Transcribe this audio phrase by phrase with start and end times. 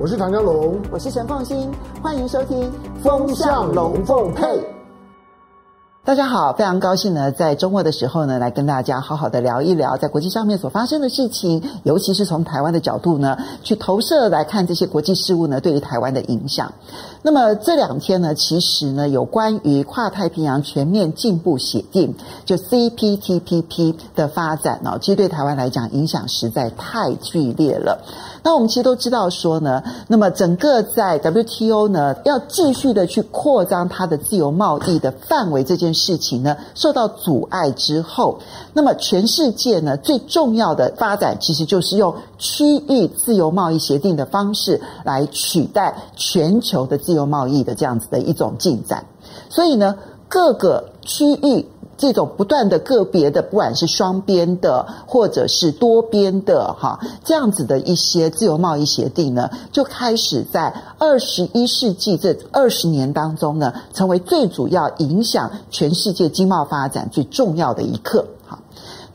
[0.00, 1.68] 我是唐江龙，我是陈凤新，
[2.00, 2.62] 欢迎收听
[3.02, 4.46] 《风向龙凤配》。
[6.04, 16.72] 大家好，非常高兴呢，在周末的时候呢，来跟大家好好的聊一聊在国际上面所发生的事情，尤其是从台湾的角度呢，去投射来看这些国际事务呢，对于台湾的影响。
[17.20, 22.14] 那么这两天呢，其实呢，有关于跨太平洋全面进步协定，
[22.46, 28.00] 就 CPTPP 的发展呢，其实对台湾来讲影响实在太剧烈了。
[28.48, 38.38] 那我们其实都知道说呢，那么整个在 WTO 呢，要继续的去扩张它的自由贸易的范围这件事情呢，受到阻碍之后，
[38.72, 49.04] 那么全世界呢，最重要的发展其实就是用区域自由贸易协定的方式来取代全球的自由贸易的这样子的一种进展。
[49.50, 49.94] 所以呢，
[50.26, 51.68] 各个区域。
[51.98, 68.24] 这种不断的个别的，不管是双边的或者是多边的，哈，这样子的一些自由贸易协定呢，就开始在二十一世纪这二十年当中呢，成为最主要影响全世界经贸发展最重要的一刻。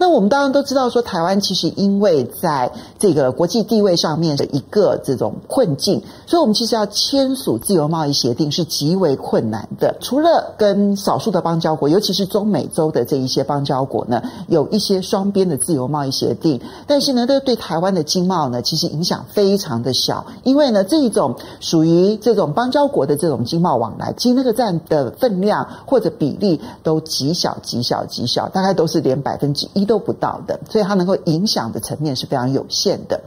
[0.04, 9.96] 那我们当然都知道，说台湾其实因为在这个国际地位上面的一个这种困境，所以我们其实要签署自由贸易协定是极为困难的。
[10.02, 33.22] 除了跟少数的邦交国，尤其是中美洲的这一些邦交国呢，有一些双边的自由贸易协定，但是呢，这对台湾的经贸呢，其实影响非常的小，因为呢，这一种属于这种邦交国的这种经贸往来，其实那个占的分量或者比例都极小、极小、极小，大概都是连百分之一都都不到的，所以它能够影响的层面是非常有限的。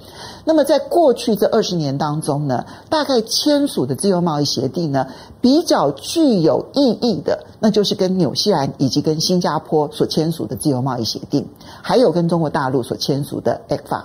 [0.45, 5.06] 那么在过去这二十年当中呢，大概签署的自由贸易协定呢，
[5.41, 11.47] 比较具有意义的，那就是跟纽西兰以及跟新加坡所签署的自由贸易协定，
[11.83, 14.03] 还有跟中国大陆所签署的 ECFA。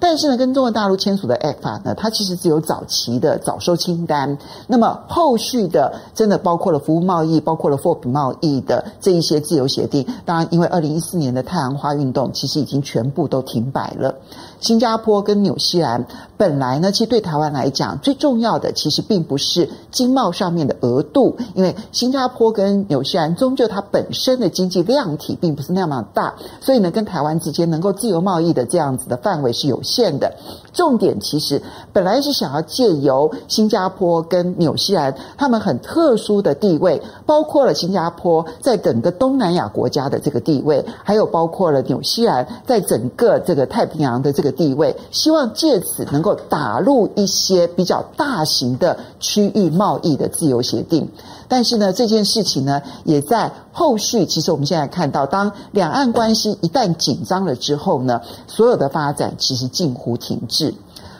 [0.00, 4.36] 但是呢，跟中国大陆签署的 ECFA 呢，它其实只有早期的早收清单。
[4.66, 10.06] 那么后续的，真的包括了服务贸易，包括了货品贸易的这一些自由协定。
[10.24, 14.16] 当然，因为二零一四年的太阳花运动，其实已经全部都停摆了。
[14.58, 30.32] 新加坡跟纽西兰本来呢，其实对台湾来讲，最重要的其实并不是经贸上面的额度，因为新加坡跟纽西兰终究它本身的经济量体并不是那么大，所以呢，跟台湾之间能够自由贸易的这样子的范围是有限现的。
[30.74, 44.50] 重点其实本来是想要借由新加坡跟纽西兰他们很特殊的地位，包括了新加坡在整个东南亚国家的这个地位，还有包括了纽西兰在整个这个太平洋的这个。
[44.60, 51.08] 地位，希望借此能够打入一些比较大型的区域贸易的自由协定，
[51.46, 54.26] 但是呢，这件事情呢，也在后续。
[54.26, 60.59] 其实我们现在看到，当两岸关系一旦紧张了之后呢，所有的发展其实近乎停滞。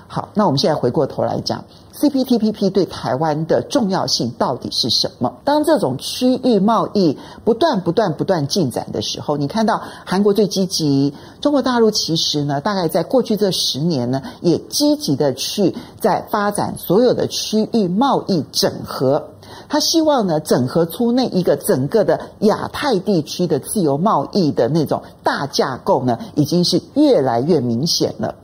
[0.06, 1.64] 好，那我们现在回过头来讲。
[1.92, 5.34] CPTPP 对台湾的重要性到底是什么？
[5.44, 11.12] 当这种区域贸易不断、不断、不断进展的时候，你看到韩国最积极，
[11.42, 19.22] 中国大陆其实呢，大概在过去这十年呢，也积极的去在发展所有的区域贸易整合。
[19.68, 28.34] 他希望呢，整合出那一个整个的亚太地区的自由贸易的那种大架构呢，已经是越来越明显了。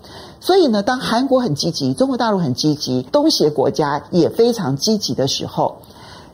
[0.47, 5.79] 所以呢，当韩国很积极，中国大陆很积极，东协国家也非常积极的时候，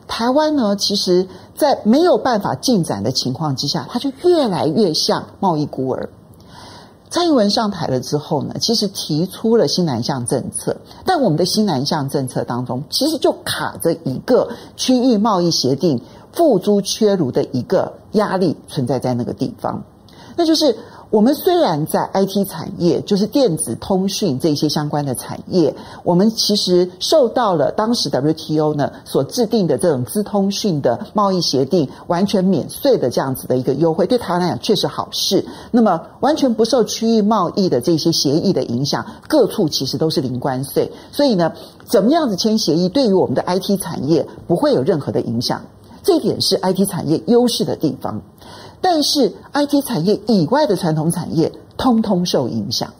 [0.07, 6.09] 台湾呢，其实在没有办法进展的情况之下，它就越来越像贸易孤儿。
[7.09, 14.47] 蔡英文上台了之后呢，其实提出了新南向政策，但我们的新南向政策当中，其实就卡着一个
[14.77, 15.99] 区域贸易协定
[16.31, 19.83] 付诸阙如的一个压力存在在那个地方，
[20.35, 20.77] 那就是。
[21.13, 35.45] 我们虽然在 IT 产业，就是电子通讯这些相关的产业，我们其实受到了当时 WTO 呢所制定的这种资通讯的贸易协定完全免税的这样子的一个优惠，对台湾来讲确实好事。
[35.69, 41.53] 那么完全不受区域贸易的这些协议的影响，各处其实都是零关税，所以呢，
[41.85, 45.61] 怎么样子签协议，对于我们的 IT 产业不会有任何的影响，
[46.03, 48.21] 这点是 IT 产业优势的地方。
[48.81, 52.93] 但是，IT 产业以外的传统产业通通受影响。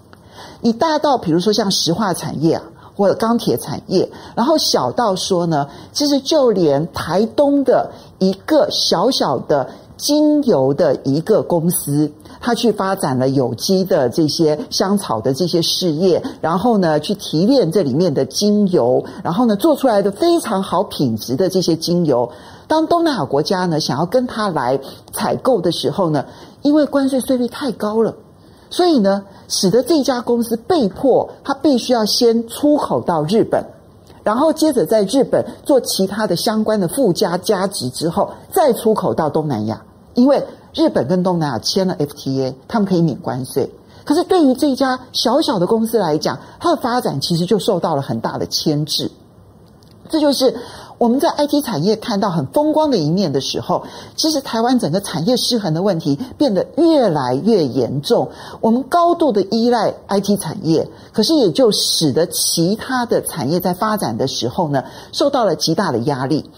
[0.62, 2.64] 你大到比如说像石化产业啊，
[2.96, 12.10] 或者钢铁产业，然后小到说呢，其实就连台东的一个小小的精油的一个公司，
[12.40, 22.32] 它去发展了有机的这些香草的这些事业，然后呢，去提炼这里面的精油，然后呢，做出来的非常好品质的这些精油。
[22.68, 24.80] 当东南亚国家呢想要跟他来
[25.12, 26.26] 采购的时候呢，
[26.62, 28.16] 因为关税税率太高了，
[28.70, 33.64] 所以呢，使得这家公司被迫，它必须要先出口到日本，
[34.24, 39.82] 然后接着在日本做其他的相关的附加价值之后，再出口到东南亚。
[40.16, 43.72] 因为日本跟东南亚签了 FTA，他们可以免关税。
[44.06, 49.10] 可是对于这家小小的公司来讲，它的发展其实就受到了很大的牵制。
[50.10, 50.56] 这就是
[51.04, 53.84] 我们在 IT 产业看到很风光的一面的时候，
[54.16, 58.30] 其实台湾整个产业失衡的问题变得越来越严重。
[58.62, 66.50] 我们高度的依赖 IT 产业，可是也就使得其他的产业在发展的时候呢，受到了极大的压力。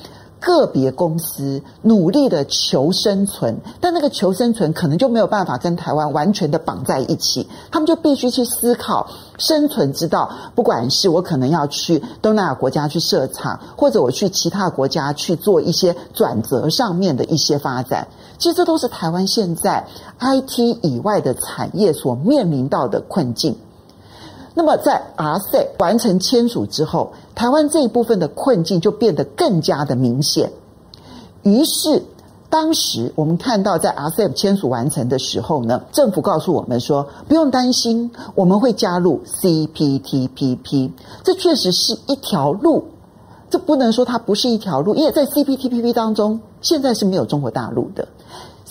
[0.45, 9.07] 个别公司努力的求生存，但那个求生存可能就没有办法跟台湾完全的绑在一起，他们就必须去思考
[9.39, 10.29] 生存之道。
[10.53, 18.07] 不管是我可能要去东南亚国家去设厂，或者我去其他国家去做一些转折上面的一些发展，
[18.37, 19.87] 其实这都是台湾现在
[20.19, 23.57] IT 以外的产业所面临到的困境。
[24.57, 30.51] 那么，在 RCE 完成签署之后，台湾这一部分的困境就变得更加的明显。
[31.43, 32.01] 于是，
[32.49, 40.91] 当时我们看到，在 RCEP 签署完成的时候呢，政府告诉我们说，不用担心，我们会加入 CPTPP。
[41.23, 42.85] 这确实是一条路，
[43.49, 48.07] 这不能说它不是一条路，因为在 CPTPP 当中，现在是没有中国大陆的。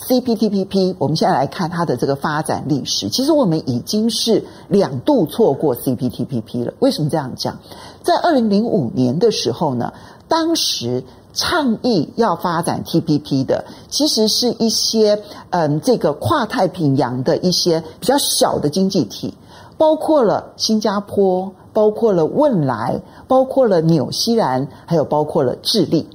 [0.07, 3.09] CPTPP，我们现在来看它的这个发展历史。
[3.09, 6.73] 其实我们已经是两度错过 CPTPP 了。
[6.77, 7.57] 为什么这样讲？
[8.03, 9.91] 在二零零五年的时候呢，
[10.27, 11.03] 当时
[11.33, 15.19] 倡议要发展 TPP 的，其实是一些
[15.49, 19.33] 嗯，这个跨太平洋的一些比较小的经济体，
[19.75, 26.07] 包括了新加坡，包括了汶莱，包括了纽西兰，还有包括了智利。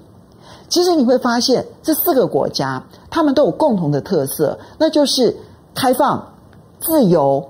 [0.70, 5.36] 其实你会发现，这四个国家，他们都有共同的特色，那就是
[5.74, 6.32] 开放、
[6.80, 7.44] 自由，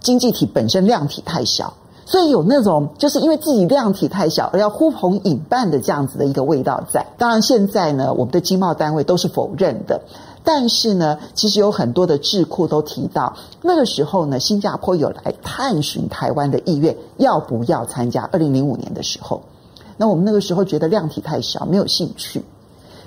[0.00, 1.74] 经济体本身量体太小，
[2.06, 7.06] 所以有那种就是因为自己量体太小而要呼朋引伴的这样子的一个味道在。
[7.18, 10.00] 当然，现在呢，我们的经贸单位都是否认的，
[10.42, 18.28] 但是呢，其实有很多的智库都提到，那个时候呢，新加坡有来探寻台湾的意愿，要不要参加？
[18.32, 19.42] 二零零五年的时候，
[19.98, 22.42] 那我们那个时候觉得量体太小，没有兴趣。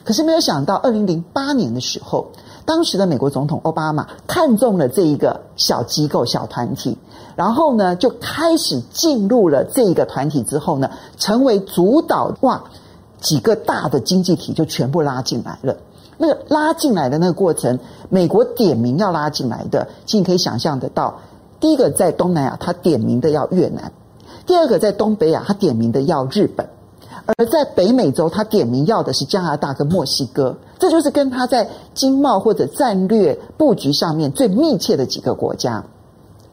[0.06, 2.28] 可是没有想到，二零零八年的时候，
[2.63, 6.96] 当时的美国总统奥巴马看中了这一个小机构、小团体，
[7.36, 12.63] 然后呢，就开始进入了这一个团体之后呢，成为主导，哇，
[13.19, 15.75] 几个大的经济体就全部拉进来了。
[16.18, 17.80] 那个拉进来的那个过程，
[18.10, 21.19] 美国点名要拉进来的，其实你可以想象得到，
[21.60, 23.90] 第一个在东南亚，他点名的要越南；
[24.46, 26.69] 第二个在东北亚，他点名的要日本。
[27.25, 35.83] 而在北美洲，他点名要的是加拿大跟墨西哥，这就是跟他在经贸或者战略布局上面最密切的几个国家。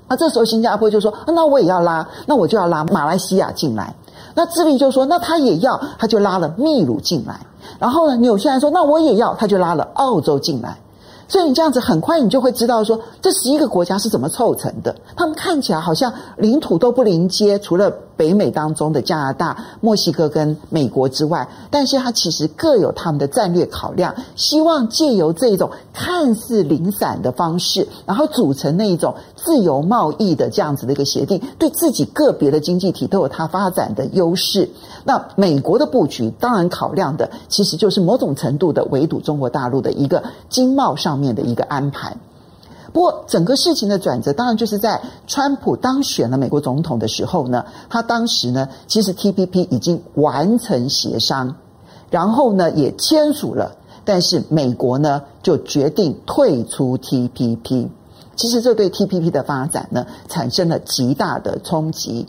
[0.08, 3.94] 那这时候新加坡就说：“那我也要拉，那我就要拉马来西亚进来。”
[4.34, 7.40] 那智利就说：“那他也要，他就拉了秘鲁进来。”
[7.78, 10.78] 然后呢，纽西兰说：“那我也要，他就拉了澳洲进来。”
[11.28, 14.94] 所以你这样子很快你就会知道说，这十一个国家是怎么凑成的。
[15.16, 17.90] 他们看起来好像领土都不邻接，除了
[18.22, 34.70] 北美当中的加拿大、墨西哥跟美国之外，但是它其实各有他们的战略考量，希望借由这种看似零散的方式，然后组成那一种自由贸易的这样子的一个协定，对自己个别的经济体都有它发展的优势。
[35.02, 42.16] 那美国的布局当然考量的其实就是某种程度的围堵中国大陆的一个经贸上面的一个安排，
[42.92, 51.56] 不过整个事情的转折，当然就是在川普当选了美国总统的时候呢，他当时呢，其实 TPP 已经完成协商，
[52.10, 57.88] 然后呢也签署了，但是美国呢就决定退出 TPP，
[58.36, 62.26] 其实这对 TPP 的发展呢产生了极大的冲击。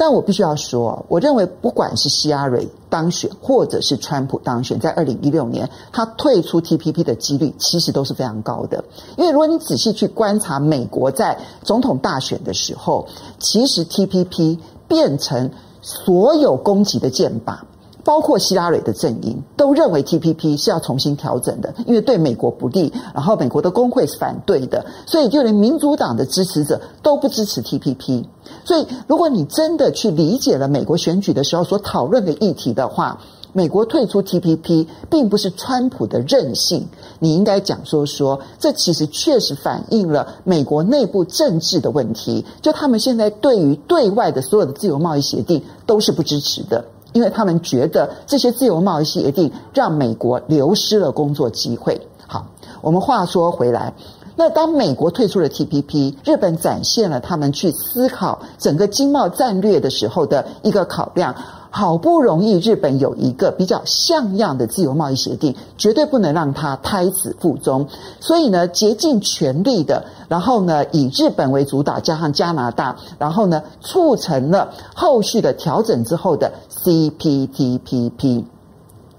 [0.00, 8.82] 但我必须要说，我认为不管是希拉蕊当选，或者是川普当选，在二零一六年，他退出 TPP 的几率其实都是非常高的。
[9.18, 13.06] 因为如果你仔细去观察美国在总统大选的时候，
[13.38, 15.50] 其实 TPP 变成
[15.82, 17.58] 所有攻击的箭靶。
[18.04, 28.24] 包括希拉蕊的阵营都认为 TPP 是要重新调整的，因为对美国不利，然后美国的工会是反对的，所以就连民主党的支持者都不支持 TPP。
[28.64, 33.20] 所以，如果你真的去理解了美国选举的时候所讨论的议题的话，
[33.52, 36.86] 美国退出 TPP 并不是川普的任性，
[37.18, 46.84] 你应该讲说说，这其实确实反映了美国内部政治的问题，就他们现在对于对外的所有的自由贸易协定都是不支持的。
[47.12, 52.00] 因为他们觉得这些自由贸易协定让美国流失了工作机会。
[52.26, 52.46] 好，
[52.80, 53.92] 我们话说回来，
[54.36, 61.34] 那当美国退出了 TPP，日本展现了他们去思考整个经贸战略的时候的一个考量。
[61.70, 67.86] 好不容易日本有一个比较像样的自由贸易协定，绝对不能让它胎死腹中。
[68.18, 78.44] 所以呢，竭尽全力的，然后呢，以日本为主导，加上加拿大，然后呢，促成了后续的调整之后的 CPTPP，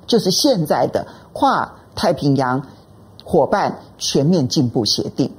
[0.06, 2.62] 就是现在的跨太平洋
[3.24, 5.32] 伙伴全面进步协定。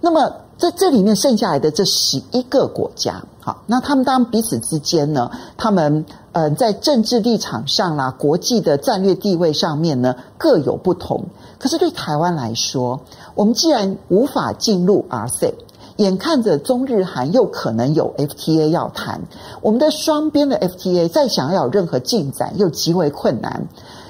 [0.00, 6.04] 那么，在这里面剩下来的这十一个国家，好，那他们当然彼此之间呢，他们。
[6.30, 11.24] 呃，在政治立场上啦，国际的战略地位上面呢，各有不同。
[11.58, 13.00] 可是对台湾来说，
[13.34, 15.54] 我们既然无法进入 RCE，
[15.96, 19.22] 眼看着中日韩又可能有 FTA 要谈，
[19.62, 23.66] 我们的双边的 FTA 再想要有任何进展又极为困难。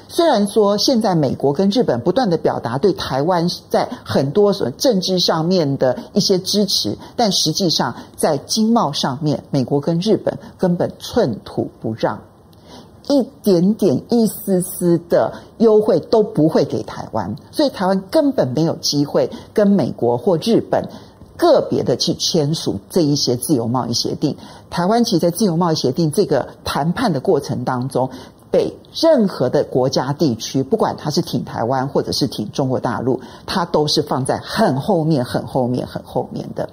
[0.09, 12.21] 虽然说现在美国跟日本不断的表达对台湾在很多所政治上面的一些支持，但实际上在经贸上面，美国跟日本根本寸土不让，
[13.09, 20.89] 一点点、一丝丝的优惠都不会给台湾，所以台湾根本没有机会跟美国或日本
[21.37, 24.37] 个别的去签署这一些自由贸易协定。
[24.71, 28.11] 台湾其实，在自由贸易协定这个谈判的过程当中，
[28.51, 36.69] 被任何的国家地区，不管他是挺台湾或者是挺中国大陆，他都是放在很后面、很后面、很后面的。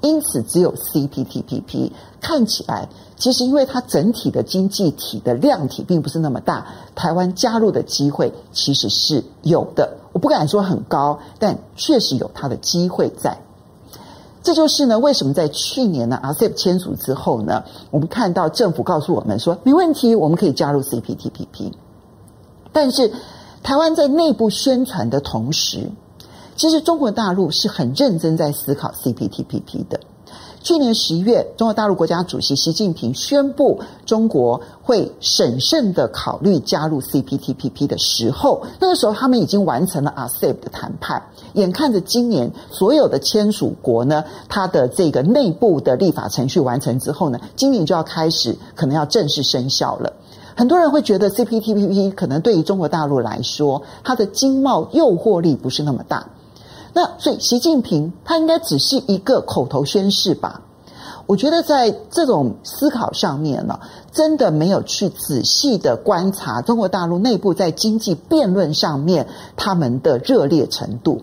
[0.00, 9.96] 因此，只有 CPTPP 看起来，其实因为它整体的经济体的量体并不是那么大，台湾加入的机会其实是有的。
[10.12, 13.38] 我不敢说很高，但确实有它的机会在。
[14.46, 21.72] 这就是呢，为什么在去年呢，RCEP 签署之后呢，我们看到政府告诉我们说，没问题，我们可以加入 CPTPP。
[22.70, 23.10] 但是，
[23.64, 25.90] 台湾在内部宣传的同时，
[26.54, 29.98] 其实中国大陆是很认真在思考 CPTPP 的。
[30.66, 50.14] 去年十一月，中国大陆国家主席习近平宣布中国会审慎的考虑加入 CPTPP 的时候，那个时候他们已经完成了 ASEP 的谈判，眼看着今年所有的签署国呢，它的这个内部的立法程序完成之后呢，今年就要开始可能要正式生效了。
[50.56, 56.26] 很多人会觉得 CPTPP 可能对于中国大陆来说，它的经贸诱惑力不是那么大。
[56.96, 60.62] 那所以，习近平他应该只是一个口头宣誓吧？
[61.26, 63.78] 我觉得在这种思考上面呢，
[64.12, 71.20] 真的没有去仔细的观察中国大陆内部在经济辩论上面他们的热烈程度。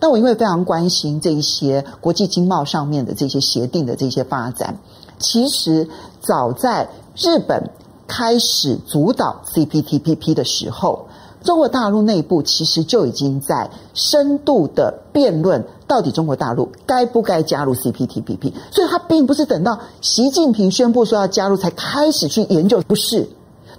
[0.00, 4.78] 那我因为非常关心这一些国际经贸上面的这些协定的这些发展，
[5.18, 5.88] 其实
[6.20, 7.70] 早在日本
[8.06, 11.06] 开始主导 CPTPP 的时候。
[11.46, 18.52] 中国大陆内部其实就已经在深度的辩论，到底中国大陆该不该加入 CPTPP？
[18.72, 23.28] 所以，他并不是等到习近平宣布说要加入才开始去研究，不是，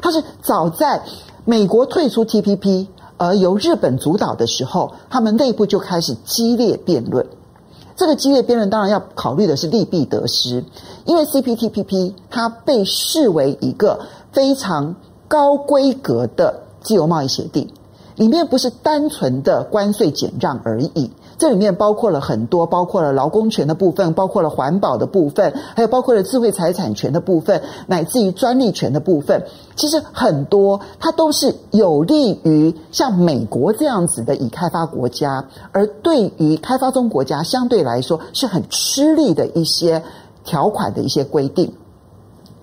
[0.02, 1.04] 他是早在
[1.44, 7.28] 美国退出 TPP，而由日本主导的时候，他们内部就开始激烈辩论。
[7.98, 10.64] 这个激烈辩论当然要考虑的是利弊得失，
[11.04, 14.00] 因为 CPTPP 它被视为一个
[14.32, 14.96] 非常
[15.28, 16.64] 高规格的。
[16.88, 17.67] 自由贸易协定
[18.15, 29.44] 里面不是单纯的关税减让而已，这里面包括了很多，包括了劳工权的部分，包括了环保的部分，还有包括了智慧财产权的部分，乃至于专利权的部分。
[29.75, 40.01] 其实很多它都是有利于像美国这样子的已开发国家，而对于开发中国家相对来说是很吃力的一些
[40.44, 41.72] 条款的一些规定。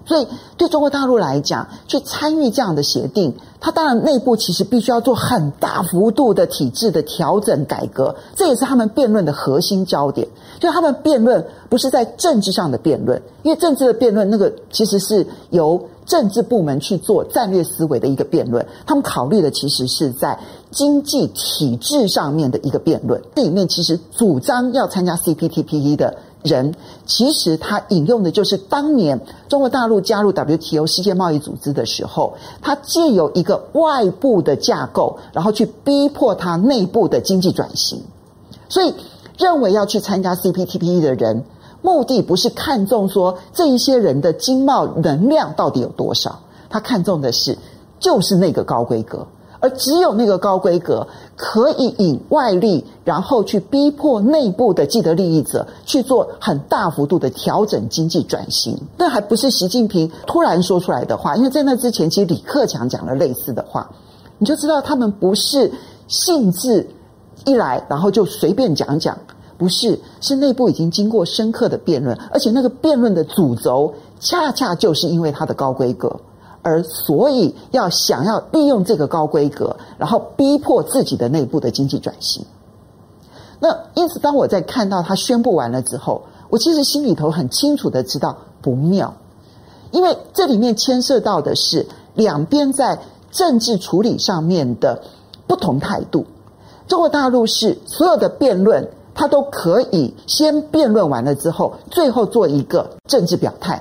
[0.07, 0.29] 所以，
[0.59, 10.29] 对中国大陆来讲，去参与这样的协定，它当然内部其实必须要做很大幅度的体制的调整改革，这也是他们辩论的核心焦点。
[10.61, 20.39] 就他们辩论不是在政治上的辩论，因为政治的辩论那个其实是由政治部门去做战略思维的一个辩论，他们考虑的其实是在
[20.71, 23.19] 经济体制上面的一个辩论。
[23.35, 26.15] 这里面其实主张要参加 CPTPP 的。
[26.45, 26.75] 人
[27.07, 38.03] 其实他引用的就是当年中国大陆加入 WTO 世界贸易组织的时候，他借由一个外部的架构，然后去逼迫他内部的经济转型。
[38.69, 38.95] 所以
[39.39, 41.45] 认为要去参加 CPTPP 的人，
[41.81, 47.57] 目的不是看重说这一些人的经贸能量到底有多少，他看重的是
[47.99, 49.27] 就是那个高规格。
[49.65, 51.07] 而只有那个高规格
[51.37, 58.79] 可以引外力，然后去逼迫内部的既得利益者去做很大幅度的调整经济转型。
[58.99, 63.91] 那还不是习近平突然说出来的话，因为在那之前，其实李克强讲了类似的话，
[64.37, 65.73] 你就知道他们不是
[66.09, 66.87] 兴致
[67.47, 69.17] 一来，然后就随便讲讲，
[69.57, 76.15] 不是，是内部已经经过深刻的辩论，而且那个辩论的主轴恰恰就是因为它的高规格，
[76.65, 82.45] 而所以要想要利用这个高规格，然后逼迫自己的内部的经济转型。
[83.61, 89.15] 那因此，当我在看到他宣布完了之后，我其实心里头很清楚的知道不妙，
[89.93, 92.99] 因为这里面牵涉到的是两边在
[93.31, 95.03] 政治处理上面的
[95.47, 96.27] 不同态度。
[96.89, 103.79] 中国大陆是所有的辩论，他都可以先辩论完了之后，最后做一个政治表态；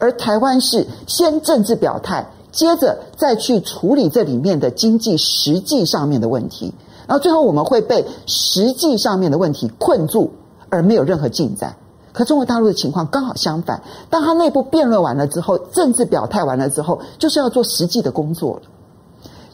[0.00, 6.74] 而台湾是先政治表态，接着再去处理这里面的经济实际上面的问题，
[7.06, 10.32] 然后最后我们会被实际上面的问题困住，
[10.68, 11.76] 而没有任何进展。
[12.12, 18.62] 可中国大陆的情况刚好相反，当他内部辩论完了之后，政治表态完了之后，就是要做实际的工作了。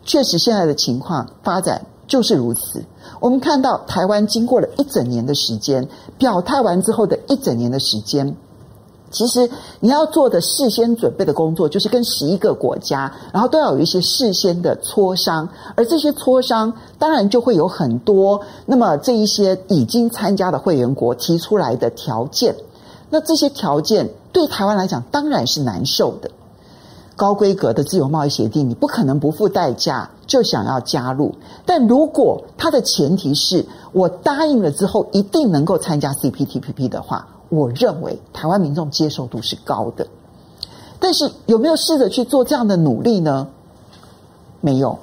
[0.05, 1.85] 确实，现在的情况发展。
[2.09, 2.85] 就是如此。
[3.19, 8.37] 我们看到台湾经过了一整年的时间，表态完之后的一整年的时间，
[9.11, 9.49] 其实
[9.81, 18.41] 你要做的事先准备的工作，就是跟十一个国家，然后都要有一些事先的磋商，而这些磋商当然就会有很多。
[18.67, 22.55] 那么这一些已经参加的会员国提出来的条件，
[23.09, 26.31] 那这些条件对台湾来讲当然是难受的。
[27.15, 31.35] 高规格的自由贸易协定，你不可能不付代价就想要加入。
[31.65, 40.07] 但如果它的前提是我答应了之后一定能够参加 CPTPP 的话，我认为台湾民众接受度是高的。
[40.99, 43.49] 但是有没有试着去做这样的努力呢？
[44.61, 44.99] 没有。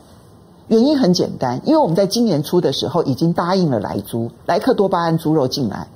[0.70, 5.88] 原因很简单，因为我们在今年初的时候已经答应了莱猪，莱克多巴胺猪肉进来。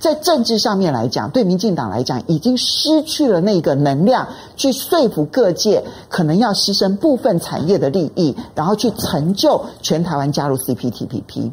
[0.00, 11.52] 在政治上面来讲，对民进党来讲，已经失去了那个能量去说服各界，可能要牺牲部分产业的利益，然后去成就全台湾加入 CPTPP。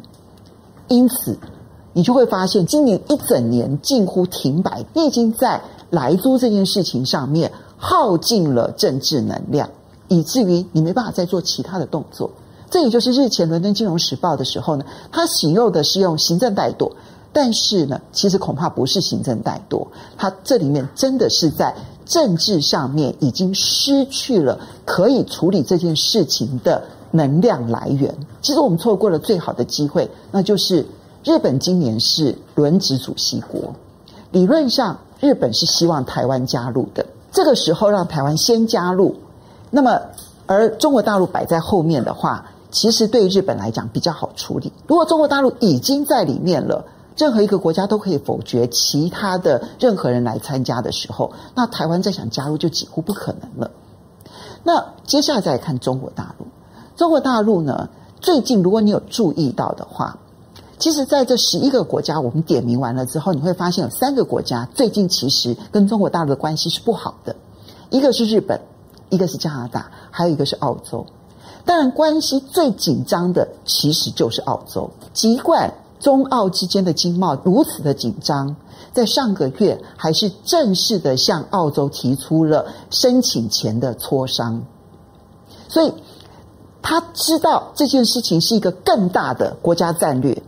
[0.88, 1.38] 因此，
[1.92, 9.68] 你就会发现，今年一整年近乎停摆，你已经在莱租这件事情上面耗尽了政治能量，
[10.08, 12.30] 以至于你没办法再做其他的动作。
[12.70, 16.90] 这也就是日前伦敦金融时报的时候呢，他形容的是用行政怠惰。
[17.34, 19.86] 但是呢，其实恐怕不是行政怠惰，
[20.18, 28.14] 它这里面真的是在政治上面已经失去了可以处理这件事情的能量来源。
[28.42, 30.84] 其实我们错过了最好的机会，那就是
[31.24, 33.74] 日本今年是轮值主席国，
[34.30, 37.06] 理论上日本是希望台湾加入的。
[37.30, 39.14] 这个时候让台湾先加入，
[39.70, 40.00] 那么
[40.46, 44.72] 而中国大陆摆在后面的话，其实对日本来讲比较好处理。
[44.86, 46.84] 如果中国大陆已经在里面了。
[47.14, 53.70] 任何一个国家都可以否决其他的任何人来参加的时候，那台湾再想加入就几乎不可能了。
[54.64, 56.46] 那接下来再来看中国大陆，
[56.96, 57.90] 中国大陆呢，
[58.22, 60.18] 最近如果你有注意到的话，
[60.82, 67.36] 其实在这十一个国家我们点名完了之后，你会发现有三个国家最近其实跟中国大陆的关系是不好的，
[67.90, 68.60] 一个是日本，
[69.08, 71.06] 一个是加拿大，还有一个是澳洲。
[71.64, 75.72] 当然，关系最紧张的其实就是澳洲，尽管。
[76.00, 78.56] 中澳之间的经贸如此的紧张，
[78.92, 84.60] 在上个月还是正式的向澳洲提出了申请前的磋商，
[85.68, 85.94] 所以
[86.82, 90.42] 他知道这件事情是一个更大的国家战略，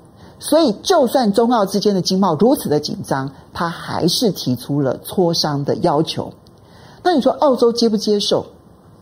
[0.45, 6.31] 所以就算中澳之间的经贸如此的紧张，他还是提出了磋商的要求。
[7.03, 8.45] 那你说澳洲接不接受？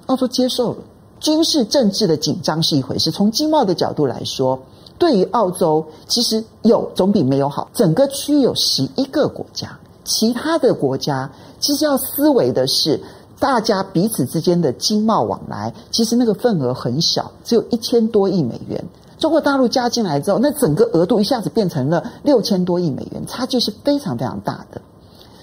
[0.07, 0.77] 澳洲接受了。
[1.19, 4.57] 军事政治的紧张是一回事，从经贸的角度来说。
[4.99, 7.69] 对于澳洲，其实有总比没有好。
[7.75, 11.29] 整个区域有十一个国家，其他的国家
[11.59, 13.03] 其实要思维的是，
[13.41, 18.85] 大家彼此之间的经贸往来，其实那个份额很小，只有一千多亿美元。
[19.23, 24.81] 中国大陆加进来之后，那整个额度一下子变成了六千多亿美元，差距是非常非常大的。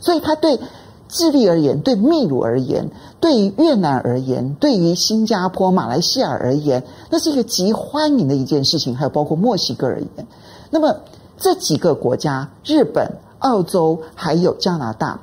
[0.02, 0.60] 所以，他对。
[1.12, 8.96] 智利而言，对秘鲁而言，对于越南而言，对于新加坡、马来西亚而言，那是一个极欢迎的一件事情。
[8.96, 10.28] 还有包括墨西哥而言，
[10.70, 10.96] 那么
[11.36, 15.20] 这几个国家，日本、澳洲还有加拿大，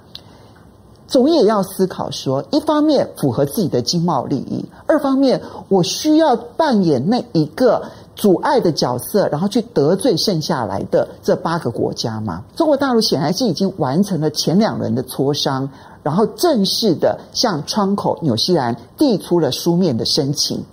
[1.06, 7.84] 总也要思考说：一方面符合自己的经贸利益，二方面我需要扮演那一个。
[8.16, 12.42] 阻碍的角色，然后去得罪剩下来的这八个国家吗？
[12.56, 15.68] 中国大陆显然是已经完成了前两轮的磋商，
[16.02, 20.64] 然后正式的向窗口纽西兰递出了书面的申请。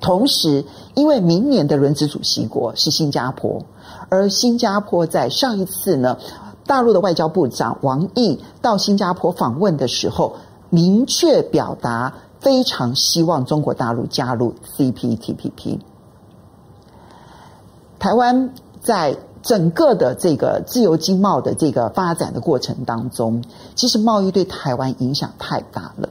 [0.00, 3.62] 同时，因为明年的轮值主席国是新加坡，
[4.08, 6.18] 而新加坡在上一次呢，
[6.66, 10.34] 大陆的外交部长王毅到新加坡访问的时候，
[10.68, 15.78] 明确表达非常希望中国大陆加入 CPTPP。
[17.98, 23.42] 台湾在整个的这个自由经贸的这个发展的过程当中，
[23.74, 26.08] 其实贸易对台湾影响太大了。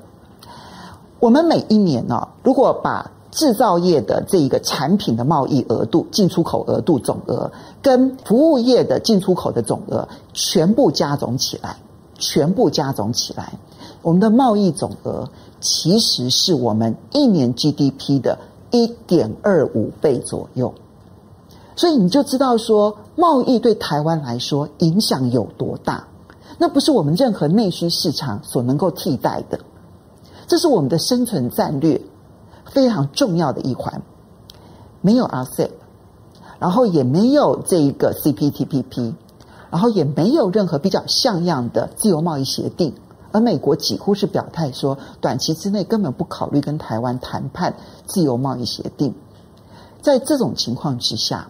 [1.19, 11.75] 我们每一年呢，如果把制造业的这一个产品的贸易额度、进出口额度总额，跟服务业的进出口的总额全部加总起来，
[12.17, 13.53] 全部加总起来，
[14.01, 18.39] 我们的贸易总额其实是我们一年 GDP 的
[18.71, 20.73] 一点二五倍左右。
[21.75, 26.07] 所以你就知道说，贸易对台湾来说影响有多大，
[26.57, 29.59] 那不是我们任何内需市场所能够替代的。
[30.47, 32.01] 这是我们的生存战略
[32.65, 34.01] 非常重要的一环。
[35.01, 35.69] 没有 RCEP，
[36.59, 39.13] 然后也没有这一个 CPTPP，
[39.69, 42.93] 然后也没有任何比较像样的自由贸易协定，
[43.31, 49.13] 而美国几乎是表态说，短期之内根本不考虑跟台湾谈判自由贸易协定。
[50.01, 51.49] 在这种情况之下，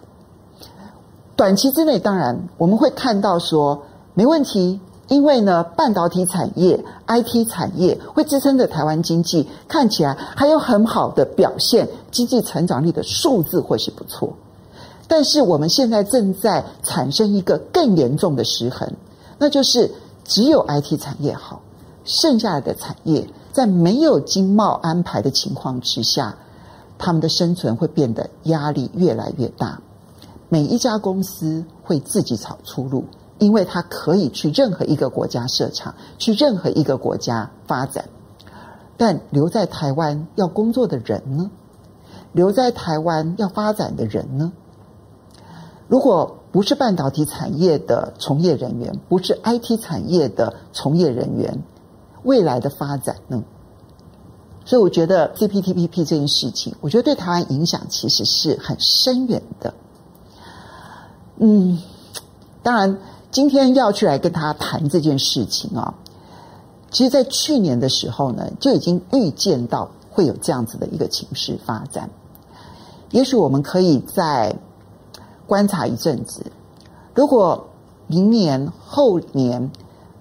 [1.36, 14.34] 短期之内，当然我们会看到说没问题，因为呢，半导体产业、IT 产业会支撑着台湾经济，看起来还有很好的表现，经济成长率的数字会是不错。
[15.08, 18.90] 但是我们现在正在产生一个更严重的失衡，
[19.38, 19.92] 那就是
[20.24, 21.62] 只有 IT 产业好，
[22.06, 26.38] 剩下的产业在没有经贸安排的情况之下，
[26.98, 29.82] 他们的生存会变得压力越来越大。
[30.56, 33.04] 每一家公司会自己找出路，
[33.40, 38.06] 因为它可以去任何一个国家设厂，去任何一个国家发展。
[38.96, 41.52] 但留在台湾要工作的人呢？
[42.32, 44.54] 留在台湾要发展的人呢？
[45.90, 51.64] 如果不是半导体产业的从业人员，不是 IT 产业的从业人员，
[52.24, 53.44] 未来的发展呢？
[54.64, 59.74] 所以我觉得 CPTPP 这件事情，我觉得对台湾影响其实是很深远的。
[61.38, 61.78] 嗯，
[62.64, 62.98] 当然，
[63.30, 65.94] 今天要去来跟他谈这件事情啊，
[66.90, 72.10] 其实，在去年的时候呢，就已经预见到会有这样子的一个情势发展。
[73.12, 74.56] 也许我们可以再
[75.46, 76.46] 观察一阵子，
[77.14, 77.68] 如果
[78.08, 79.72] 明年后年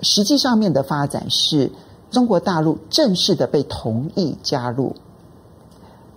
[0.03, 1.71] 实际上面的发展是
[2.11, 4.97] 中国大陆正式的被同意加入，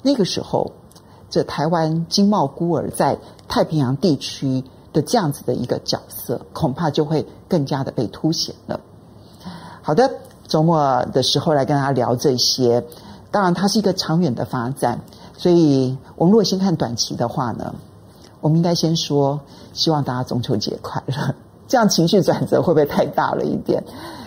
[0.02, 0.72] 那个时候，
[1.30, 4.64] 这台湾经贸孤儿在太平洋地区。
[4.94, 8.80] 的这样子的一个角色，恐怕就会更加的被凸显了。
[9.82, 10.12] 好的，
[10.48, 12.84] 周末的时候来跟大家聊这些，
[13.32, 15.00] 当然它是一个长远的发展，
[15.38, 17.74] 所以我们如果先看短期的话呢，
[18.42, 19.40] 我们应该先说，
[19.74, 21.36] 希望大家中秋节快乐。
[21.70, 23.84] 这样情绪转折会不会太大了一点？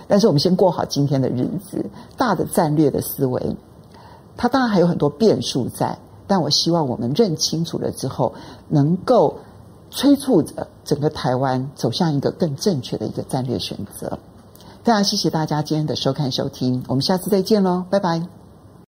[0.06, 1.84] 但是我们先过好今天的日子，
[2.16, 3.56] 大的战略的思维，
[4.36, 8.32] 它当然还有很多变数在，但我希望我们认清楚了之后，
[8.68, 9.36] 能够。
[9.90, 14.18] 催促着整个台湾走向一个更正确的一个战略选择。
[14.82, 18.39] 非常谢谢大家今天的收看收听，我们下次再见喽，拜拜。